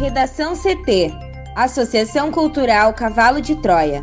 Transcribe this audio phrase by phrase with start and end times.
[0.00, 1.12] Redação CT
[1.54, 4.02] Associação Cultural Cavalo de Troia.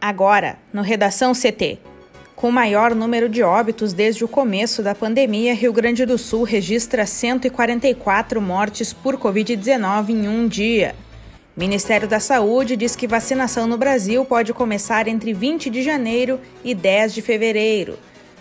[0.00, 1.78] Agora, no Redação CT.
[2.34, 6.42] Com o maior número de óbitos desde o começo da pandemia, Rio Grande do Sul
[6.42, 10.94] registra 144 mortes por Covid-19 em um dia.
[11.58, 16.72] Ministério da Saúde diz que vacinação no Brasil pode começar entre 20 de janeiro e
[16.72, 17.98] 10 de fevereiro.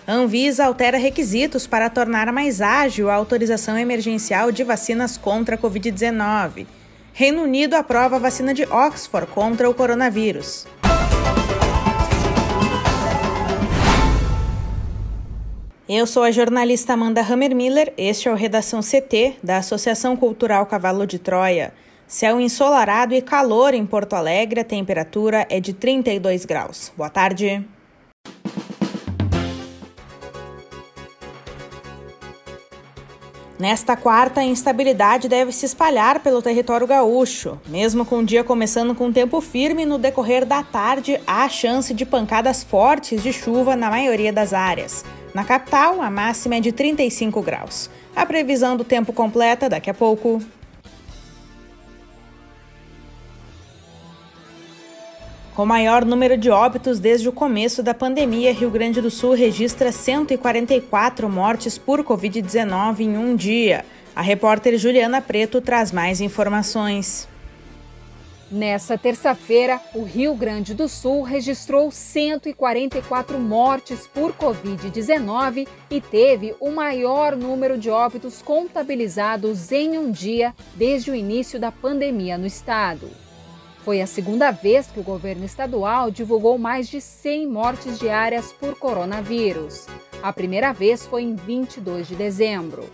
[0.08, 6.68] Anvisa altera requisitos para tornar mais ágil a autorização emergencial de vacinas contra a Covid-19.
[7.12, 10.68] Reino Unido aprova a vacina de Oxford contra o coronavírus.
[15.90, 21.08] Eu sou a jornalista Amanda Hammermiller, este é o Redação CT da Associação Cultural Cavalo
[21.08, 21.74] de Troia.
[22.08, 26.90] Céu ensolarado e calor em Porto Alegre, a temperatura é de 32 graus.
[26.96, 27.68] Boa tarde.
[33.60, 37.60] Nesta quarta, a instabilidade deve se espalhar pelo território gaúcho.
[37.68, 42.06] Mesmo com o dia começando com tempo firme, no decorrer da tarde há chance de
[42.06, 45.04] pancadas fortes de chuva na maioria das áreas.
[45.34, 47.90] Na capital, a máxima é de 35 graus.
[48.16, 50.42] A previsão do tempo completa daqui a pouco.
[55.58, 59.34] Com o maior número de óbitos desde o começo da pandemia, Rio Grande do Sul
[59.34, 63.84] registra 144 mortes por Covid-19 em um dia.
[64.16, 67.28] A repórter Juliana Preto traz mais informações.
[68.52, 76.70] Nessa terça-feira, o Rio Grande do Sul registrou 144 mortes por Covid-19 e teve o
[76.70, 83.10] maior número de óbitos contabilizados em um dia desde o início da pandemia no estado.
[83.88, 88.78] Foi a segunda vez que o governo estadual divulgou mais de 100 mortes diárias por
[88.78, 89.88] coronavírus.
[90.22, 92.90] A primeira vez foi em 22 de dezembro.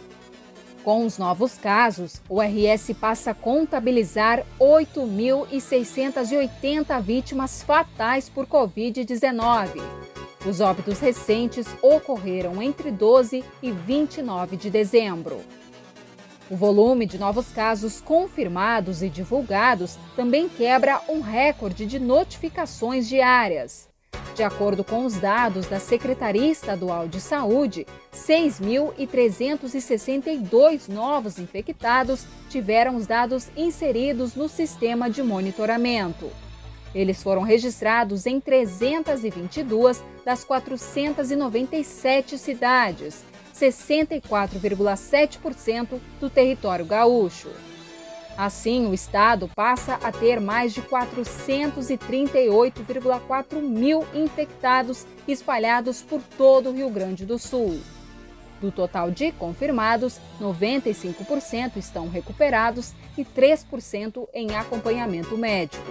[0.83, 9.81] Com os novos casos, o RS passa a contabilizar 8.680 vítimas fatais por Covid-19.
[10.45, 15.41] Os óbitos recentes ocorreram entre 12 e 29 de dezembro.
[16.49, 23.87] O volume de novos casos confirmados e divulgados também quebra um recorde de notificações diárias.
[24.35, 33.07] De acordo com os dados da Secretaria Estadual de Saúde, 6.362 novos infectados tiveram os
[33.07, 36.29] dados inseridos no sistema de monitoramento.
[36.93, 47.49] Eles foram registrados em 322 das 497 cidades 64,7% do território gaúcho.
[48.37, 56.73] Assim, o estado passa a ter mais de 438,4 mil infectados espalhados por todo o
[56.73, 57.79] Rio Grande do Sul.
[58.59, 65.85] Do total de confirmados, 95% estão recuperados e 3% em acompanhamento médico.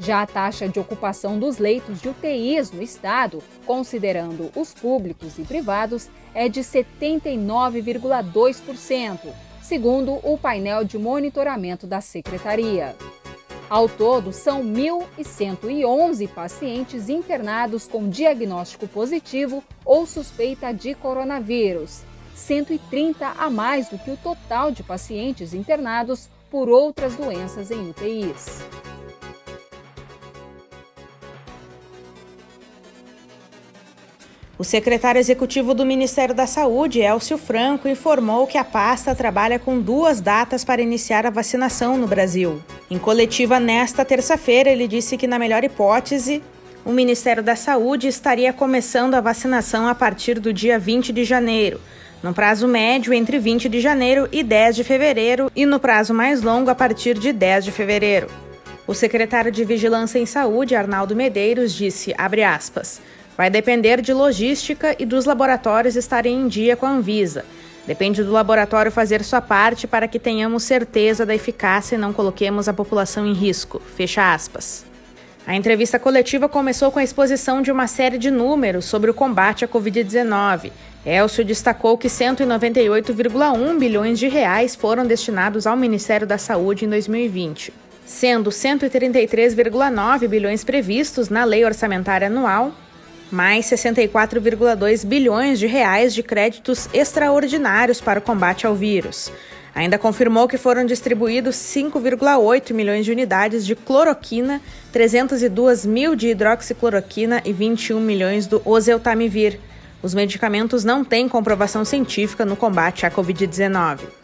[0.00, 5.42] Já a taxa de ocupação dos leitos de UTIs no estado, considerando os públicos e
[5.42, 9.18] privados, é de 79,2%,
[9.60, 12.94] segundo o painel de monitoramento da Secretaria.
[13.68, 22.02] Ao todo, são 1.111 pacientes internados com diagnóstico positivo ou suspeita de coronavírus,
[22.34, 28.62] 130 a mais do que o total de pacientes internados por outras doenças em UTIs.
[34.58, 39.80] O secretário executivo do Ministério da Saúde, Elcio Franco, informou que a pasta trabalha com
[39.80, 42.60] duas datas para iniciar a vacinação no Brasil.
[42.90, 46.42] Em coletiva nesta terça-feira, ele disse que, na melhor hipótese,
[46.84, 51.80] o Ministério da Saúde estaria começando a vacinação a partir do dia 20 de janeiro,
[52.20, 56.42] no prazo médio entre 20 de janeiro e 10 de fevereiro e no prazo mais
[56.42, 58.26] longo a partir de 10 de fevereiro.
[58.88, 63.00] O secretário de Vigilância em Saúde, Arnaldo Medeiros, disse, abre aspas,
[63.38, 67.44] Vai depender de logística e dos laboratórios estarem em dia com a Anvisa.
[67.86, 72.68] Depende do laboratório fazer sua parte para que tenhamos certeza da eficácia e não coloquemos
[72.68, 73.80] a população em risco.
[73.94, 74.84] Fecha aspas.
[75.46, 79.64] A entrevista coletiva começou com a exposição de uma série de números sobre o combate
[79.64, 80.72] à Covid-19.
[81.06, 87.72] Elcio destacou que 198,1 bilhões de reais foram destinados ao Ministério da Saúde em 2020,
[88.04, 92.74] sendo 133,9 bilhões previstos na Lei Orçamentária Anual
[93.30, 99.30] mais 64,2 bilhões de reais de créditos extraordinários para o combate ao vírus.
[99.74, 104.60] Ainda confirmou que foram distribuídos 5,8 milhões de unidades de cloroquina,
[104.92, 109.60] 302 mil de hidroxicloroquina e 21 milhões do oseltamivir.
[110.02, 114.17] Os medicamentos não têm comprovação científica no combate à Covid-19.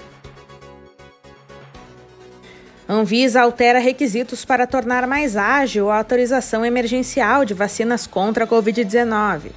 [2.86, 9.52] Anvisa altera requisitos para tornar mais ágil a autorização emergencial de vacinas contra a Covid-19.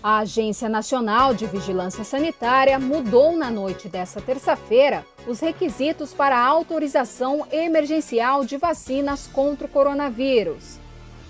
[0.00, 6.46] A Agência Nacional de Vigilância Sanitária mudou na noite desta terça-feira os requisitos para a
[6.46, 10.78] autorização emergencial de vacinas contra o coronavírus.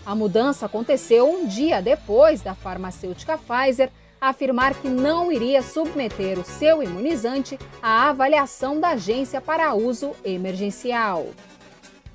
[0.05, 3.91] A mudança aconteceu um dia depois da farmacêutica Pfizer
[4.21, 11.27] afirmar que não iria submeter o seu imunizante à avaliação da agência para uso emergencial.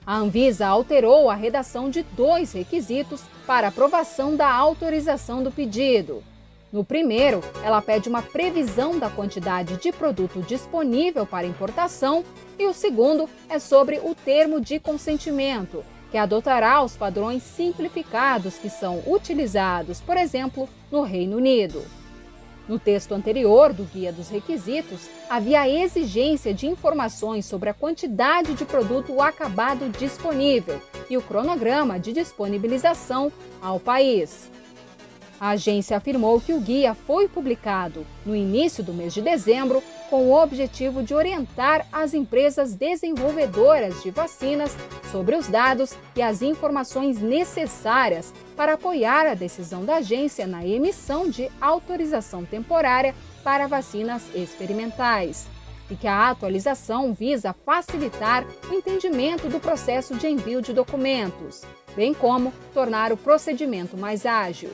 [0.06, 6.24] A Anvisa alterou a redação de dois requisitos para aprovação da autorização do pedido.
[6.72, 12.24] No primeiro, ela pede uma previsão da quantidade de produto disponível para importação,
[12.58, 18.70] e o segundo é sobre o termo de consentimento, que adotará os padrões simplificados que
[18.70, 21.82] são utilizados, por exemplo, no Reino Unido.
[22.68, 28.54] No texto anterior do Guia dos Requisitos, havia a exigência de informações sobre a quantidade
[28.54, 30.80] de produto acabado disponível
[31.10, 33.32] e o cronograma de disponibilização
[33.62, 34.52] ao país.
[35.40, 39.82] A agência afirmou que o guia foi publicado no início do mês de dezembro
[40.12, 44.76] com o objetivo de orientar as empresas desenvolvedoras de vacinas
[45.10, 51.30] sobre os dados e as informações necessárias para apoiar a decisão da agência na emissão
[51.30, 55.48] de autorização temporária para vacinas experimentais.
[55.90, 61.62] E que a atualização visa facilitar o entendimento do processo de envio de documentos,
[61.96, 64.72] bem como tornar o procedimento mais ágil.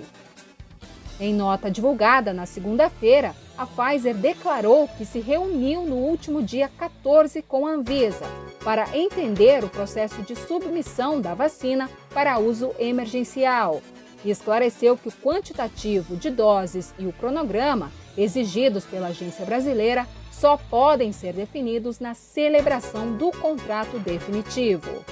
[1.19, 7.42] Em nota divulgada na segunda-feira, a Pfizer declarou que se reuniu no último dia 14
[7.42, 8.25] com a Anvisa
[8.63, 13.81] para entender o processo de submissão da vacina para uso emergencial
[14.24, 20.57] e esclareceu que o quantitativo de doses e o cronograma exigidos pela agência brasileira só
[20.57, 25.04] podem ser definidos na celebração do contrato definitivo.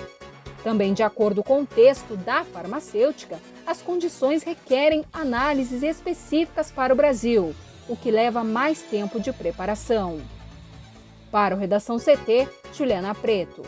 [0.64, 6.96] Também, de acordo com o texto da farmacêutica, as condições requerem análises específicas para o
[6.96, 7.56] Brasil,
[7.88, 10.20] o que leva mais tempo de preparação.
[11.32, 13.64] Para o Redação CT, Juliana Preto.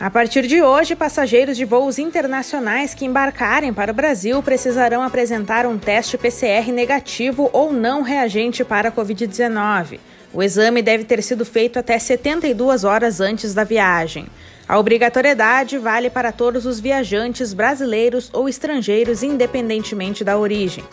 [0.00, 5.66] A partir de hoje, passageiros de voos internacionais que embarcarem para o Brasil precisarão apresentar
[5.66, 9.98] um teste PCR negativo ou não reagente para a Covid-19.
[10.32, 14.26] O exame deve ter sido feito até 72 horas antes da viagem.
[14.68, 20.84] A obrigatoriedade vale para todos os viajantes brasileiros ou estrangeiros, independentemente da origem.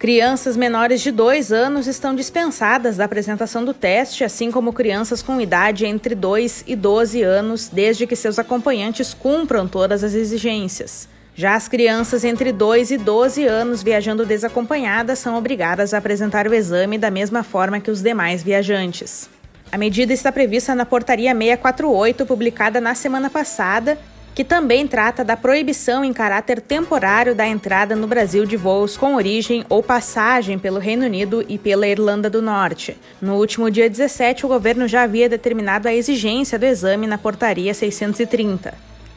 [0.00, 5.38] Crianças menores de 2 anos estão dispensadas da apresentação do teste, assim como crianças com
[5.38, 11.06] idade entre 2 e 12 anos, desde que seus acompanhantes cumpram todas as exigências.
[11.34, 16.54] Já as crianças entre 2 e 12 anos viajando desacompanhadas são obrigadas a apresentar o
[16.54, 19.28] exame da mesma forma que os demais viajantes.
[19.70, 23.98] A medida está prevista na Portaria 648, publicada na semana passada,
[24.40, 29.14] que também trata da proibição em caráter temporário da entrada no Brasil de voos com
[29.14, 32.96] origem ou passagem pelo Reino Unido e pela Irlanda do Norte.
[33.20, 37.74] No último dia 17, o governo já havia determinado a exigência do exame na Portaria
[37.74, 38.72] 630.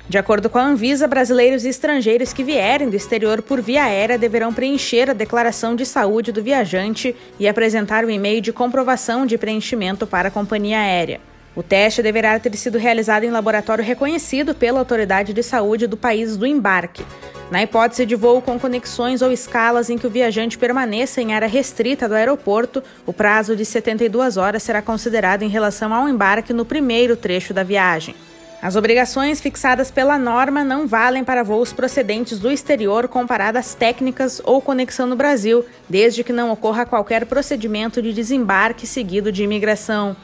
[0.09, 4.17] De acordo com a Anvisa, brasileiros e estrangeiros que vierem do exterior por via aérea
[4.17, 9.25] deverão preencher a declaração de saúde do viajante e apresentar o um e-mail de comprovação
[9.25, 11.21] de preenchimento para a companhia aérea.
[11.55, 16.35] O teste deverá ter sido realizado em laboratório reconhecido pela autoridade de saúde do país
[16.35, 17.05] do embarque.
[17.51, 21.47] Na hipótese de voo com conexões ou escalas em que o viajante permaneça em área
[21.47, 26.65] restrita do aeroporto, o prazo de 72 horas será considerado em relação ao embarque no
[26.65, 28.15] primeiro trecho da viagem.
[28.59, 34.41] As obrigações fixadas pela norma não valem para voos procedentes do exterior com paradas técnicas
[34.43, 40.15] ou conexão no Brasil, desde que não ocorra qualquer procedimento de desembarque seguido de imigração.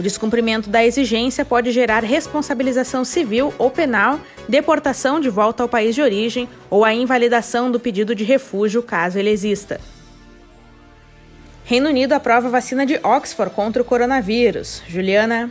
[0.00, 5.94] O descumprimento da exigência pode gerar responsabilização civil ou penal, deportação de volta ao país
[5.94, 9.78] de origem ou a invalidação do pedido de refúgio, caso ele exista.
[11.66, 14.82] Reino Unido aprova vacina de Oxford contra o coronavírus.
[14.88, 15.50] Juliana.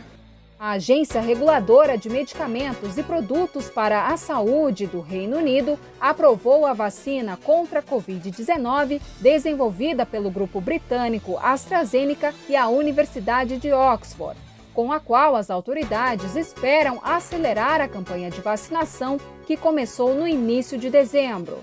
[0.62, 6.74] A Agência Reguladora de Medicamentos e Produtos para a Saúde do Reino Unido aprovou a
[6.74, 14.38] vacina contra a Covid-19 desenvolvida pelo grupo britânico AstraZeneca e a Universidade de Oxford,
[14.74, 20.76] com a qual as autoridades esperam acelerar a campanha de vacinação que começou no início
[20.76, 21.60] de dezembro.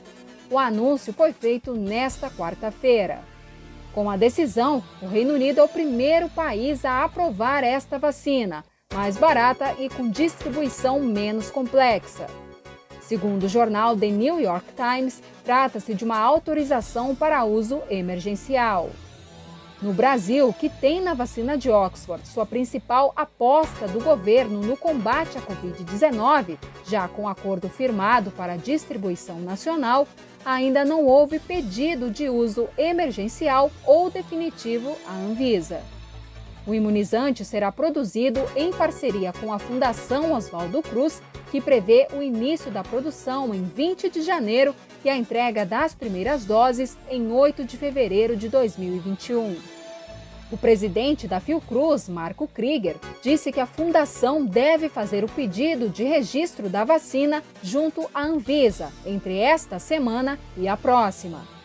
[0.49, 3.19] O anúncio foi feito nesta quarta-feira.
[3.93, 8.63] Com a decisão, o Reino Unido é o primeiro país a aprovar esta vacina,
[8.97, 12.25] mais barata e com distribuição menos complexa.
[12.99, 18.89] Segundo o jornal The New York Times, trata-se de uma autorização para uso emergencial.
[19.81, 25.37] No Brasil, que tem na vacina de Oxford sua principal aposta do governo no combate
[25.37, 30.07] à Covid-19, já com acordo firmado para distribuição nacional,
[30.43, 35.83] ainda não houve pedido de uso emergencial ou definitivo à Anvisa.
[36.67, 42.69] O imunizante será produzido em parceria com a Fundação Oswaldo Cruz, que prevê o início
[42.69, 47.77] da produção em 20 de janeiro e a entrega das primeiras doses em 8 de
[47.77, 49.55] fevereiro de 2021.
[50.51, 56.03] O presidente da Fiocruz, Marco Krieger, disse que a fundação deve fazer o pedido de
[56.03, 61.56] registro da vacina junto à Anvisa entre esta semana e a próxima.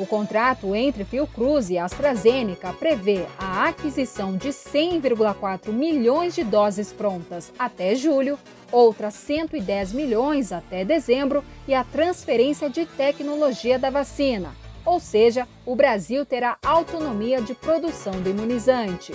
[0.00, 7.52] O contrato entre Fiocruz e AstraZeneca prevê a aquisição de 100,4 milhões de doses prontas
[7.58, 8.38] até julho,
[8.72, 14.54] outras 110 milhões até dezembro e a transferência de tecnologia da vacina.
[14.86, 19.12] Ou seja, o Brasil terá autonomia de produção do imunizante.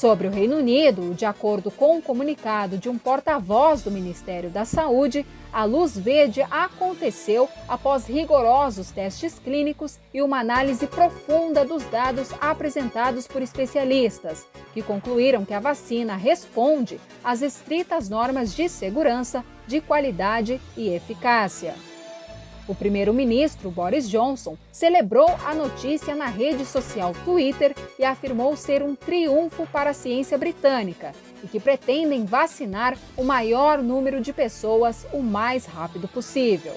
[0.00, 4.64] Sobre o Reino Unido, de acordo com um comunicado de um porta-voz do Ministério da
[4.64, 12.30] Saúde, a luz verde aconteceu após rigorosos testes clínicos e uma análise profunda dos dados
[12.40, 19.82] apresentados por especialistas, que concluíram que a vacina responde às estritas normas de segurança, de
[19.82, 21.74] qualidade e eficácia.
[22.70, 28.94] O primeiro-ministro Boris Johnson celebrou a notícia na rede social Twitter e afirmou ser um
[28.94, 31.10] triunfo para a ciência britânica
[31.42, 36.74] e que pretendem vacinar o maior número de pessoas o mais rápido possível.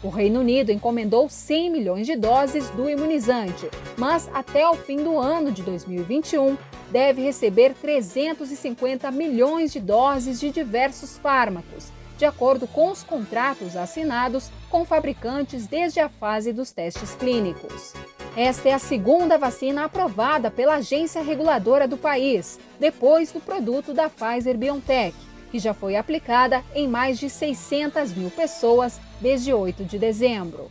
[0.00, 5.18] O Reino Unido encomendou 100 milhões de doses do imunizante, mas até o fim do
[5.18, 6.56] ano de 2021
[6.92, 14.50] deve receber 350 milhões de doses de diversos fármacos de acordo com os contratos assinados
[14.70, 17.92] com fabricantes desde a fase dos testes clínicos.
[18.36, 24.10] Esta é a segunda vacina aprovada pela agência reguladora do país, depois do produto da
[24.10, 25.14] Pfizer BioNTech,
[25.50, 30.70] que já foi aplicada em mais de 600 mil pessoas desde 8 de dezembro.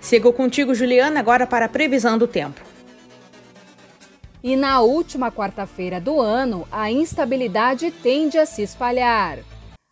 [0.00, 2.73] Sigo contigo, Juliana, agora para a previsão do tempo.
[4.44, 9.38] E na última quarta-feira do ano, a instabilidade tende a se espalhar.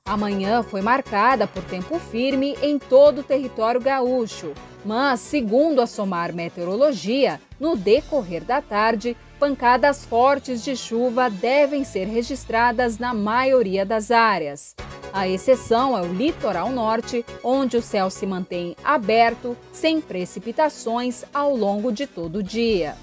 [0.07, 4.53] Amanhã foi marcada por tempo firme em todo o território gaúcho,
[4.85, 12.05] mas, segundo a Somar Meteorologia, no decorrer da tarde, pancadas fortes de chuva devem ser
[12.05, 14.77] registradas na maioria das áreas.
[15.15, 21.57] A exceção é o litoral norte, onde o céu se mantém aberto, sem precipitações ao
[21.57, 22.95] longo de todo o dia.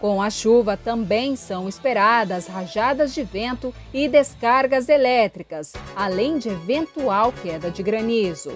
[0.00, 7.32] Com a chuva também são esperadas rajadas de vento e descargas elétricas, além de eventual
[7.32, 8.52] queda de granizo.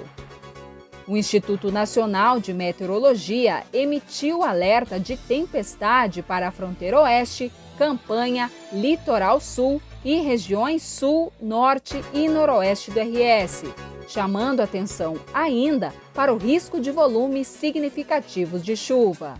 [1.09, 9.41] O Instituto Nacional de Meteorologia emitiu alerta de tempestade para a fronteira oeste, campanha, litoral
[9.41, 13.65] sul e regiões sul, norte e noroeste do RS,
[14.07, 19.35] chamando atenção ainda para o risco de volumes significativos de chuva.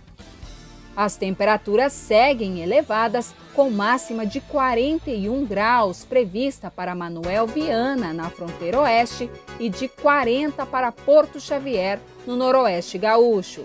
[0.95, 8.81] As temperaturas seguem elevadas, com máxima de 41 graus prevista para Manuel Viana, na fronteira
[8.81, 9.29] oeste,
[9.59, 13.63] e de 40 para Porto Xavier, no noroeste gaúcho.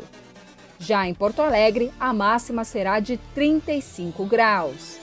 [0.78, 4.98] Já em Porto Alegre, a máxima será de 35 graus.